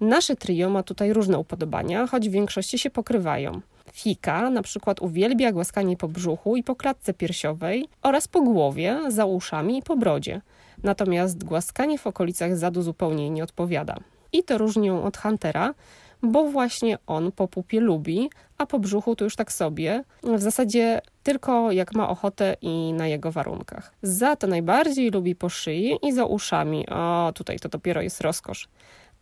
Nasze 0.00 0.36
trio 0.36 0.70
ma 0.70 0.82
tutaj 0.82 1.12
różne 1.12 1.38
upodobania, 1.38 2.06
choć 2.06 2.28
w 2.28 2.32
większości 2.32 2.78
się 2.78 2.90
pokrywają. 2.90 3.60
Fika 3.92 4.50
na 4.50 4.62
przykład 4.62 5.00
uwielbia 5.02 5.52
głaskanie 5.52 5.96
po 5.96 6.08
brzuchu 6.08 6.56
i 6.56 6.62
po 6.62 6.76
klatce 6.76 7.14
piersiowej 7.14 7.88
oraz 8.02 8.28
po 8.28 8.40
głowie, 8.42 9.00
za 9.08 9.24
uszami 9.24 9.78
i 9.78 9.82
po 9.82 9.96
brodzie. 9.96 10.40
Natomiast 10.82 11.44
głaskanie 11.44 11.98
w 11.98 12.06
okolicach 12.06 12.56
zadu 12.56 12.82
zupełnie 12.82 13.30
nie 13.30 13.44
odpowiada. 13.44 13.96
I 14.32 14.42
to 14.42 14.58
różni 14.58 14.86
ją 14.86 15.04
od 15.04 15.16
Huntera, 15.16 15.74
bo 16.22 16.44
właśnie 16.44 16.98
on 17.06 17.32
po 17.32 17.48
pupie 17.48 17.80
lubi, 17.80 18.30
a 18.58 18.66
po 18.66 18.78
brzuchu 18.78 19.16
to 19.16 19.24
już 19.24 19.36
tak 19.36 19.52
sobie, 19.52 20.04
w 20.22 20.40
zasadzie 20.40 21.00
tylko 21.22 21.72
jak 21.72 21.94
ma 21.94 22.08
ochotę 22.08 22.56
i 22.62 22.92
na 22.92 23.06
jego 23.06 23.32
warunkach. 23.32 23.94
Za 24.02 24.36
to 24.36 24.46
najbardziej 24.46 25.10
lubi 25.10 25.34
po 25.34 25.48
szyi 25.48 25.98
i 26.02 26.12
za 26.12 26.24
uszami. 26.24 26.88
O, 26.88 27.32
tutaj 27.34 27.58
to 27.58 27.68
dopiero 27.68 28.02
jest 28.02 28.20
rozkosz. 28.20 28.68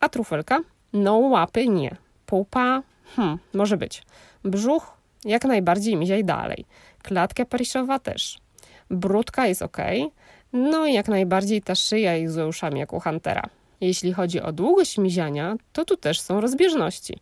A 0.01 0.09
trufelka? 0.09 0.61
No 0.93 1.17
łapy 1.17 1.69
nie. 1.69 1.97
Pupa? 2.27 2.83
Hmm, 3.17 3.39
może 3.55 3.77
być. 3.77 4.03
Brzuch? 4.45 4.97
Jak 5.25 5.45
najbardziej 5.45 5.97
miziaj 5.97 6.25
dalej. 6.25 6.65
Klatka 7.03 7.45
pariszowa 7.45 7.99
też. 7.99 8.39
Brudka 8.91 9.47
jest 9.47 9.63
ok. 9.63 9.77
No 10.53 10.87
i 10.87 10.93
jak 10.93 11.09
najbardziej 11.09 11.63
ta 11.63 11.75
szyja 11.75 12.15
jest 12.15 12.35
z 12.35 12.49
uszami 12.49 12.81
jak 12.81 12.93
u 12.93 13.01
Huntera. 13.01 13.43
Jeśli 13.81 14.13
chodzi 14.13 14.41
o 14.41 14.53
długość 14.53 14.99
miziania, 14.99 15.57
to 15.73 15.85
tu 15.85 15.97
też 15.97 16.21
są 16.21 16.41
rozbieżności. 16.41 17.19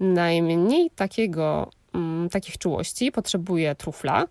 Najmniej 0.00 0.90
takiego, 0.90 1.70
mm, 1.94 2.28
takich 2.28 2.58
czułości 2.58 3.12
potrzebuje 3.12 3.74
trufla. 3.74 4.24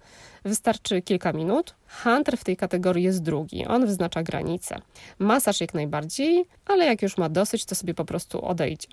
Wystarczy 0.45 1.01
kilka 1.01 1.33
minut. 1.33 1.75
Hunter 2.03 2.37
w 2.37 2.43
tej 2.43 2.57
kategorii 2.57 3.03
jest 3.03 3.23
drugi. 3.23 3.65
On 3.65 3.85
wyznacza 3.85 4.23
granice. 4.23 4.75
Masaż 5.19 5.61
jak 5.61 5.73
najbardziej, 5.73 6.45
ale 6.65 6.85
jak 6.85 7.01
już 7.01 7.17
ma 7.17 7.29
dosyć, 7.29 7.65
to 7.65 7.75
sobie 7.75 7.93
po 7.93 8.05
prostu 8.05 8.45
odejdzie. 8.45 8.87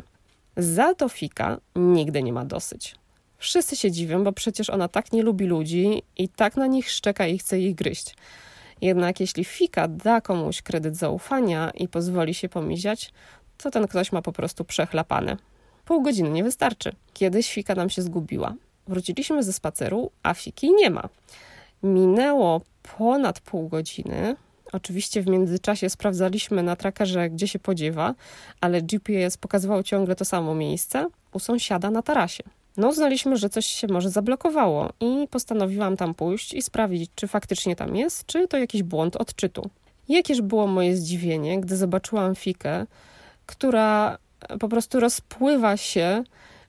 Za 0.57 0.95
to 0.95 1.09
Fika 1.09 1.59
nigdy 1.77 2.23
nie 2.23 2.33
ma 2.33 2.45
dosyć. 2.45 2.95
Wszyscy 3.39 3.77
się 3.77 3.91
dziwią, 3.91 4.25
bo 4.25 4.33
przecież 4.33 4.71
ona 4.71 4.89
tak 4.89 5.13
nie 5.13 5.23
lubi 5.23 5.47
ludzi 5.47 6.03
i 6.17 6.29
tak 6.29 6.57
na 6.57 6.67
nich 6.67 6.91
szczeka 6.91 7.27
i 7.27 7.39
chce 7.39 7.61
ich 7.61 7.75
gryźć. 7.75 8.15
Jednak 8.81 9.21
jeśli 9.21 9.45
Fika 9.45 9.89
da 9.89 10.21
komuś 10.21 10.63
kredyt 10.63 10.97
zaufania 10.97 11.71
i 11.71 11.89
pozwoli 11.89 12.35
się 12.35 12.49
pomiziać, 12.49 13.13
to 13.59 13.71
ten 13.71 13.87
ktoś 13.89 14.13
ma 14.13 14.23
po 14.23 14.33
prostu 14.33 14.65
przechlapane. 14.65 15.37
Pół 15.85 16.03
godziny 16.03 16.31
nie 16.31 16.45
wystarczy. 16.45 16.93
Kiedyś 17.13 17.53
Fika 17.53 17.75
nam 17.75 17.91
się 17.91 18.03
zgubiła. 18.03 18.55
Wróciliśmy 18.89 19.43
ze 19.43 19.53
spaceru, 19.53 20.11
a 20.23 20.35
Fiki 20.35 20.73
nie 20.73 20.91
ma. 20.91 21.09
Minęło 21.83 22.61
ponad 22.99 23.41
pół 23.41 23.69
godziny. 23.69 24.37
Oczywiście 24.73 25.23
w 25.23 25.27
międzyczasie 25.27 25.91
sprawdzaliśmy 25.91 26.63
na 26.63 26.77
trackerze, 26.77 27.31
gdzie 27.31 27.49
się 27.49 27.59
podziewa, 27.59 28.15
ale 28.61 28.83
GPS 28.83 29.37
pokazywał 29.37 29.83
ciągle 29.83 30.17
to 30.17 30.25
samo 30.25 30.55
miejsce 30.55 31.07
u 31.33 31.39
sąsiada 31.39 31.91
na 31.91 32.03
tarasie. 32.03 32.43
No, 32.79 32.89
uznaliśmy, 32.89 33.37
że 33.37 33.51
coś 33.51 33.67
się 33.67 33.87
może 33.87 34.11
zablokowało 34.11 34.93
i 35.01 35.29
postanowiłam 35.31 35.97
tam 35.97 36.15
pójść 36.15 36.55
i 36.55 36.63
sprawdzić, 36.63 37.11
czy 37.15 37.29
faktycznie 37.29 37.77
tam 37.77 37.97
jest, 37.97 38.27
czy 38.27 38.49
to 38.49 38.59
jakiś 38.59 38.83
błąd 38.83 39.17
odczytu. 39.17 39.71
Jakież 40.09 40.43
było 40.43 40.67
moje 40.67 40.97
zdziwienie, 40.97 41.61
gdy 41.61 41.77
zobaczyłam 41.77 42.35
fikę, 42.35 42.87
która 43.47 44.19
po 44.61 44.69
prostu 44.69 45.01
rozpływa 45.01 45.77
się, 45.77 46.25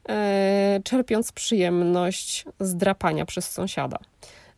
e, 0.09 0.79
czerpiąc 0.83 1.31
przyjemność 1.31 2.45
z 2.59 2.75
drapania 2.75 3.25
przez 3.25 3.51
sąsiada. 3.51 3.99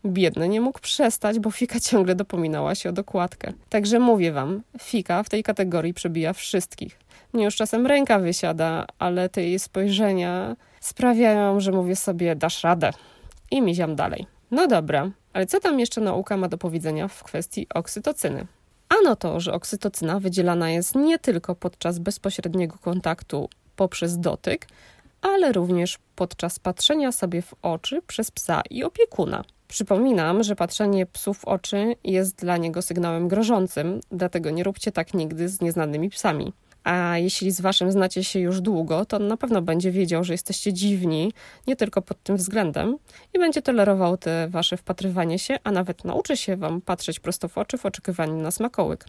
Biedny 0.06 0.50
nie 0.50 0.62
mógł 0.62 0.80
przestać, 0.80 1.40
bo 1.40 1.52
Fika 1.52 1.80
ciągle 1.90 2.16
dopominała 2.16 2.76
się 2.76 2.90
o 2.90 2.94
dokładkę. 2.94 3.54
Także 3.70 4.00
mówię 4.00 4.32
wam, 4.32 4.62
Fika 4.82 5.24
w 5.24 5.30
tej 5.30 5.44
kategorii 5.44 5.94
przebija 5.94 6.34
wszystkich. 6.34 7.00
Mnie 7.34 7.46
już 7.46 7.56
czasem 7.56 7.88
ręka 7.88 8.20
wysiada, 8.20 8.86
ale 9.00 9.30
te 9.30 9.44
jej 9.44 9.60
spojrzenia 9.60 10.56
sprawiają, 10.82 11.60
że 11.60 11.72
mówię 11.72 11.96
sobie, 11.96 12.36
dasz 12.36 12.64
radę. 12.64 12.92
I 13.52 13.62
miziam 13.62 13.96
dalej. 13.96 14.26
No 14.52 14.68
dobra, 14.68 15.12
ale 15.34 15.46
co 15.46 15.60
tam 15.60 15.80
jeszcze 15.80 16.02
nauka 16.02 16.38
ma 16.38 16.48
do 16.48 16.58
powiedzenia 16.58 17.08
w 17.08 17.24
kwestii 17.24 17.68
oksytocyny? 17.74 18.48
Ano 19.00 19.16
to, 19.16 19.40
że 19.40 19.54
oksytocyna 19.54 20.20
wydzielana 20.20 20.70
jest 20.70 20.96
nie 20.96 21.20
tylko 21.20 21.56
podczas 21.56 22.00
bezpośredniego 22.00 22.78
kontaktu 22.78 23.50
poprzez 23.76 24.20
dotyk, 24.20 24.68
ale 25.22 25.52
również 25.52 26.00
podczas 26.16 26.60
patrzenia 26.60 27.12
sobie 27.12 27.42
w 27.42 27.54
oczy 27.62 28.02
przez 28.08 28.32
psa 28.32 28.62
i 28.70 28.84
opiekuna. 28.84 29.44
Przypominam, 29.68 30.44
że 30.44 30.56
patrzenie 30.56 31.06
psów 31.06 31.40
w 31.40 31.46
oczy 31.46 31.96
jest 32.04 32.36
dla 32.36 32.58
niego 32.58 32.82
sygnałem 32.82 33.28
grożącym, 33.28 34.00
dlatego 34.12 34.50
nie 34.50 34.64
róbcie 34.64 34.92
tak 34.92 35.14
nigdy 35.14 35.50
z 35.50 35.62
nieznanymi 35.62 36.10
psami. 36.10 36.54
A 36.84 37.18
jeśli 37.18 37.52
z 37.52 37.62
waszym 37.62 37.92
znacie 37.92 38.24
się 38.24 38.40
już 38.40 38.62
długo, 38.62 39.06
to 39.06 39.18
on 39.18 39.28
na 39.28 39.38
pewno 39.38 39.62
będzie 39.62 39.92
wiedział, 39.92 40.24
że 40.24 40.34
jesteście 40.34 40.74
dziwni, 40.74 41.34
nie 41.68 41.76
tylko 41.76 42.02
pod 42.02 42.24
tym 42.24 42.38
względem, 42.38 42.98
i 43.34 43.40
będzie 43.40 43.62
tolerował 43.62 44.18
te 44.18 44.48
wasze 44.48 44.78
wpatrywanie 44.78 45.40
się, 45.40 45.58
a 45.64 45.72
nawet 45.72 46.06
nauczy 46.06 46.38
się 46.38 46.58
wam 46.58 46.82
patrzeć 46.82 47.20
prosto 47.20 47.48
w 47.48 47.58
oczy 47.58 47.78
w 47.78 47.86
oczekiwaniu 47.86 48.36
na 48.36 48.52
smakołyk. 48.52 49.06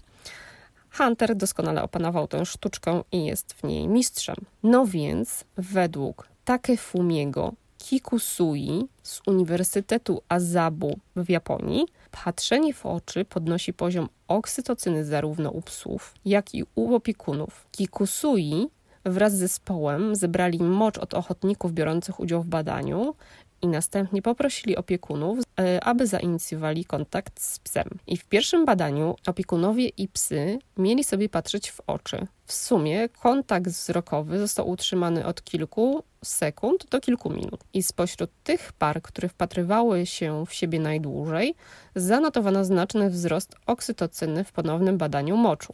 Hunter 0.90 1.36
doskonale 1.36 1.82
opanował 1.82 2.28
tę 2.28 2.46
sztuczkę 2.46 3.02
i 3.12 3.24
jest 3.24 3.52
w 3.52 3.64
niej 3.64 3.88
mistrzem. 3.88 4.36
No 4.62 4.86
więc, 4.86 5.44
według 5.56 6.28
Takefumiego 6.44 7.52
Kikusui 7.82 8.88
z 9.02 9.20
Uniwersytetu 9.26 10.22
Azabu 10.28 10.98
w 11.16 11.30
Japonii, 11.30 11.86
patrzenie 12.24 12.74
w 12.74 12.86
oczy 12.86 13.24
podnosi 13.24 13.72
poziom 13.72 14.08
oksytocyny 14.28 15.04
zarówno 15.04 15.50
u 15.50 15.62
psów, 15.62 16.14
jak 16.24 16.54
i 16.54 16.64
u 16.74 16.94
opiekunów. 16.94 17.66
Kikusui 17.72 18.68
wraz 19.04 19.32
z 19.32 19.38
zespołem 19.38 20.16
zebrali 20.16 20.58
mocz 20.58 20.98
od 20.98 21.14
ochotników 21.14 21.72
biorących 21.72 22.20
udział 22.20 22.42
w 22.42 22.46
badaniu 22.46 23.14
i 23.62 23.68
następnie 23.68 24.22
poprosili 24.22 24.76
opiekunów, 24.76 25.38
e, 25.60 25.84
aby 25.84 26.06
zainicjowali 26.06 26.84
kontakt 26.84 27.40
z 27.42 27.58
psem. 27.58 27.88
I 28.06 28.16
w 28.16 28.24
pierwszym 28.24 28.64
badaniu 28.64 29.16
opiekunowie 29.26 29.88
i 29.88 30.08
psy 30.08 30.58
mieli 30.76 31.04
sobie 31.04 31.28
patrzeć 31.28 31.70
w 31.70 31.80
oczy. 31.86 32.26
W 32.46 32.52
sumie 32.52 33.08
kontakt 33.08 33.66
wzrokowy 33.66 34.38
został 34.38 34.68
utrzymany 34.68 35.26
od 35.26 35.44
kilku 35.44 36.02
sekund 36.24 36.86
do 36.90 37.00
kilku 37.00 37.30
minut. 37.30 37.60
I 37.74 37.82
spośród 37.82 38.30
tych 38.44 38.72
par, 38.72 39.02
które 39.02 39.28
wpatrywały 39.28 40.06
się 40.06 40.44
w 40.46 40.54
siebie 40.54 40.80
najdłużej, 40.80 41.54
zanotowano 41.94 42.64
znaczny 42.64 43.10
wzrost 43.10 43.56
oksytocyny 43.66 44.44
w 44.44 44.52
ponownym 44.52 44.98
badaniu 44.98 45.36
moczu. 45.36 45.72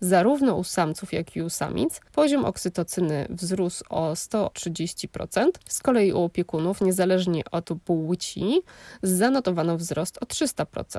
Zarówno 0.00 0.54
u 0.54 0.64
samców, 0.64 1.12
jak 1.12 1.36
i 1.36 1.42
u 1.42 1.50
samic. 1.50 2.00
Poziom 2.12 2.44
oksytocyny 2.44 3.26
wzrósł 3.30 3.84
o 3.90 4.12
130%, 4.12 5.50
z 5.68 5.82
kolei 5.82 6.12
u 6.12 6.22
opiekunów, 6.22 6.80
niezależnie 6.80 7.42
od 7.50 7.70
płci, 7.84 8.62
zanotowano 9.02 9.76
wzrost 9.76 10.18
o 10.22 10.26
300%. 10.26 10.98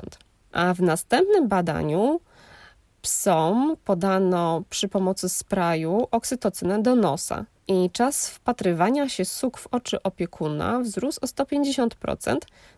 A 0.52 0.74
w 0.74 0.80
następnym 0.80 1.48
badaniu 1.48 2.20
psom 3.02 3.76
podano 3.84 4.62
przy 4.70 4.88
pomocy 4.88 5.28
spraju 5.28 6.08
oksytocynę 6.10 6.82
do 6.82 6.94
nosa 6.94 7.44
i 7.72 7.90
czas 7.90 8.28
wpatrywania 8.28 9.08
się 9.08 9.24
suk 9.24 9.58
w 9.58 9.66
oczy 9.66 10.02
opiekuna 10.02 10.80
wzrósł 10.80 11.18
o 11.22 11.26
150%, 11.26 12.36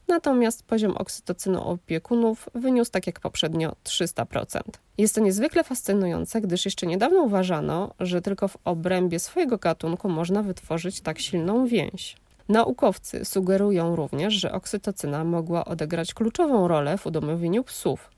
natomiast 0.09 0.63
poziom 0.63 0.97
oksytocyny 0.97 1.61
opiekunów 1.61 2.49
wyniósł 2.55 2.91
tak 2.91 3.07
jak 3.07 3.21
poprzednio 3.21 3.73
300%. 3.85 4.61
Jest 4.99 5.15
to 5.15 5.21
niezwykle 5.21 5.65
fascynujące, 5.65 6.41
gdyż 6.41 6.65
jeszcze 6.65 6.87
niedawno 6.87 7.23
uważano, 7.23 7.95
że 8.01 8.23
tylko 8.23 8.49
w 8.49 8.57
obrębie 8.65 9.19
swojego 9.19 9.59
gatunku 9.59 10.09
można 10.09 10.43
wytworzyć 10.43 11.01
tak 11.01 11.19
silną 11.19 11.67
więź. 11.67 12.17
Naukowcy 12.49 13.25
sugerują 13.25 13.97
również, 13.97 14.35
że 14.35 14.53
oksytocyna 14.53 15.25
mogła 15.25 15.65
odegrać 15.65 16.15
kluczową 16.15 16.69
rolę 16.69 16.99
w 16.99 17.07
udomowieniu 17.07 17.65
psów. 17.65 18.14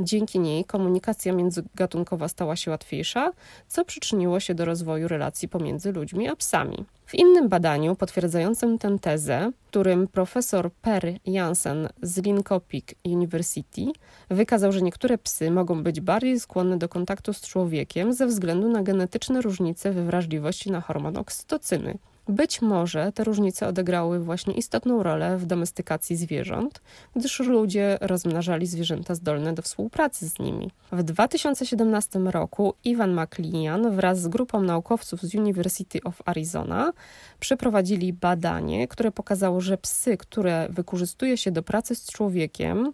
Dzięki 0.00 0.38
niej 0.38 0.64
komunikacja 0.64 1.32
międzygatunkowa 1.32 2.28
stała 2.28 2.56
się 2.56 2.70
łatwiejsza, 2.70 3.32
co 3.68 3.84
przyczyniło 3.84 4.40
się 4.40 4.54
do 4.54 4.64
rozwoju 4.64 5.08
relacji 5.08 5.48
pomiędzy 5.48 5.92
ludźmi 5.92 6.28
a 6.28 6.36
psami. 6.36 6.84
W 7.06 7.14
innym 7.14 7.48
badaniu 7.48 7.96
potwierdzającym 7.96 8.78
tę 8.78 8.98
tezę, 9.00 9.52
którym 9.68 10.08
profesor 10.08 10.70
Per 10.82 11.12
Jansen 11.26 11.88
z 12.02 12.18
Linkopik 12.18 12.94
University 13.04 13.86
wykazał, 14.30 14.72
że 14.72 14.82
niektóre 14.82 15.18
psy 15.18 15.50
mogą 15.50 15.82
być 15.82 16.00
bardziej 16.00 16.40
skłonne 16.40 16.78
do 16.78 16.88
kontaktu 16.88 17.32
z 17.32 17.40
człowiekiem 17.40 18.12
ze 18.12 18.26
względu 18.26 18.68
na 18.68 18.82
genetyczne 18.82 19.40
różnice 19.40 19.92
we 19.92 20.04
wrażliwości 20.04 20.70
na 20.70 20.80
hormon 20.80 21.16
oksytocyny. 21.16 21.98
Być 22.28 22.62
może 22.62 23.12
te 23.12 23.24
różnice 23.24 23.68
odegrały 23.68 24.20
właśnie 24.20 24.54
istotną 24.54 25.02
rolę 25.02 25.38
w 25.38 25.46
domestykacji 25.46 26.16
zwierząt, 26.16 26.80
gdyż 27.16 27.40
ludzie 27.40 27.98
rozmnażali 28.00 28.66
zwierzęta 28.66 29.14
zdolne 29.14 29.52
do 29.52 29.62
współpracy 29.62 30.28
z 30.28 30.38
nimi. 30.38 30.70
W 30.92 31.02
2017 31.02 32.18
roku 32.18 32.74
Ivan 32.84 33.20
McLean 33.20 33.90
wraz 33.90 34.20
z 34.20 34.28
grupą 34.28 34.62
naukowców 34.62 35.22
z 35.22 35.34
University 35.34 36.02
of 36.04 36.22
Arizona 36.24 36.92
przeprowadzili 37.40 38.12
badanie, 38.12 38.88
które 38.88 39.10
pokazało, 39.10 39.60
że 39.60 39.78
psy, 39.78 40.16
które 40.16 40.68
wykorzystuje 40.70 41.36
się 41.36 41.50
do 41.50 41.62
pracy 41.62 41.94
z 41.94 42.06
człowiekiem 42.06 42.92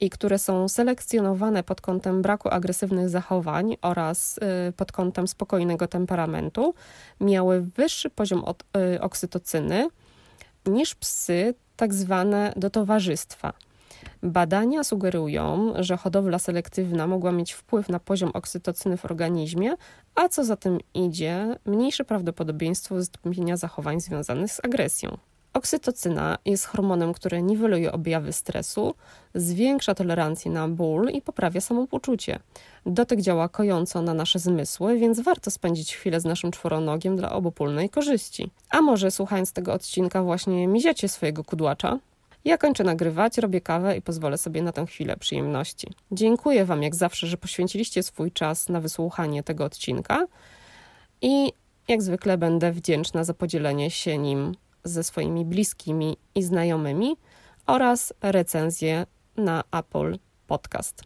i 0.00 0.10
które 0.10 0.38
są 0.38 0.68
selekcjonowane 0.68 1.62
pod 1.62 1.80
kątem 1.80 2.22
braku 2.22 2.48
agresywnych 2.48 3.08
zachowań 3.08 3.76
oraz 3.82 4.38
y, 4.68 4.72
pod 4.72 4.92
kątem 4.92 5.28
spokojnego 5.28 5.88
temperamentu, 5.88 6.74
miały 7.20 7.60
wyższy 7.60 8.10
poziom 8.10 8.44
y, 8.94 9.00
oksytocyny 9.00 9.88
niż 10.66 10.94
psy 10.94 11.54
tak 11.76 11.94
zwane 11.94 12.52
do 12.56 12.70
towarzystwa. 12.70 13.52
Badania 14.22 14.84
sugerują, 14.84 15.72
że 15.78 15.96
hodowla 15.96 16.38
selektywna 16.38 17.06
mogła 17.06 17.32
mieć 17.32 17.52
wpływ 17.52 17.88
na 17.88 18.00
poziom 18.00 18.30
oksytocyny 18.34 18.96
w 18.96 19.04
organizmie, 19.04 19.74
a 20.14 20.28
co 20.28 20.44
za 20.44 20.56
tym 20.56 20.78
idzie, 20.94 21.56
mniejsze 21.66 22.04
prawdopodobieństwo 22.04 22.94
wystąpienia 22.94 23.56
zachowań 23.56 24.00
związanych 24.00 24.52
z 24.52 24.64
agresją. 24.64 25.18
Oksytocyna 25.54 26.38
jest 26.44 26.64
hormonem, 26.64 27.12
który 27.12 27.42
niweluje 27.42 27.92
objawy 27.92 28.32
stresu, 28.32 28.94
zwiększa 29.34 29.94
tolerancję 29.94 30.50
na 30.50 30.68
ból 30.68 31.10
i 31.10 31.22
poprawia 31.22 31.60
samopoczucie. 31.60 32.38
Dotyk 32.86 33.20
działa 33.20 33.48
kojąco 33.48 34.02
na 34.02 34.14
nasze 34.14 34.38
zmysły, 34.38 34.98
więc 34.98 35.20
warto 35.20 35.50
spędzić 35.50 35.96
chwilę 35.96 36.20
z 36.20 36.24
naszym 36.24 36.50
czworonogiem 36.50 37.16
dla 37.16 37.32
obopólnej 37.32 37.90
korzyści. 37.90 38.50
A 38.70 38.80
może 38.80 39.10
słuchając 39.10 39.52
tego 39.52 39.72
odcinka 39.72 40.22
właśnie 40.22 40.68
miziacie 40.68 41.08
swojego 41.08 41.44
kudłacza? 41.44 41.98
Ja 42.44 42.58
kończę 42.58 42.84
nagrywać, 42.84 43.38
robię 43.38 43.60
kawę 43.60 43.96
i 43.96 44.02
pozwolę 44.02 44.38
sobie 44.38 44.62
na 44.62 44.72
tę 44.72 44.86
chwilę 44.86 45.16
przyjemności. 45.16 45.86
Dziękuję 46.12 46.64
Wam 46.64 46.82
jak 46.82 46.94
zawsze, 46.94 47.26
że 47.26 47.36
poświęciliście 47.36 48.02
swój 48.02 48.32
czas 48.32 48.68
na 48.68 48.80
wysłuchanie 48.80 49.42
tego 49.42 49.64
odcinka 49.64 50.26
i 51.22 51.52
jak 51.88 52.02
zwykle 52.02 52.38
będę 52.38 52.72
wdzięczna 52.72 53.24
za 53.24 53.34
podzielenie 53.34 53.90
się 53.90 54.18
nim 54.18 54.54
ze 54.84 55.04
swoimi 55.04 55.44
bliskimi 55.44 56.16
i 56.34 56.42
znajomymi 56.42 57.16
oraz 57.66 58.12
recenzję 58.22 59.06
na 59.36 59.64
Apple 59.72 60.18
Podcast. 60.46 61.02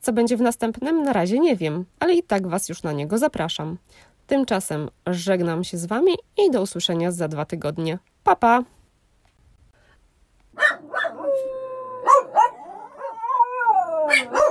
Co 0.00 0.12
będzie 0.12 0.36
w 0.36 0.40
następnym, 0.40 1.02
na 1.02 1.12
razie 1.12 1.38
nie 1.38 1.56
wiem, 1.56 1.84
ale 2.00 2.14
i 2.14 2.22
tak 2.22 2.46
Was 2.46 2.68
już 2.68 2.82
na 2.82 2.92
niego 2.92 3.18
zapraszam. 3.18 3.78
Tymczasem 4.26 4.90
żegnam 5.06 5.64
się 5.64 5.78
z 5.78 5.86
Wami 5.86 6.12
i 6.36 6.50
do 6.50 6.62
usłyszenia 6.62 7.12
za 7.12 7.28
dwa 7.28 7.44
tygodnie. 7.44 7.98
Pa 8.24 8.36
pa! 8.36 8.62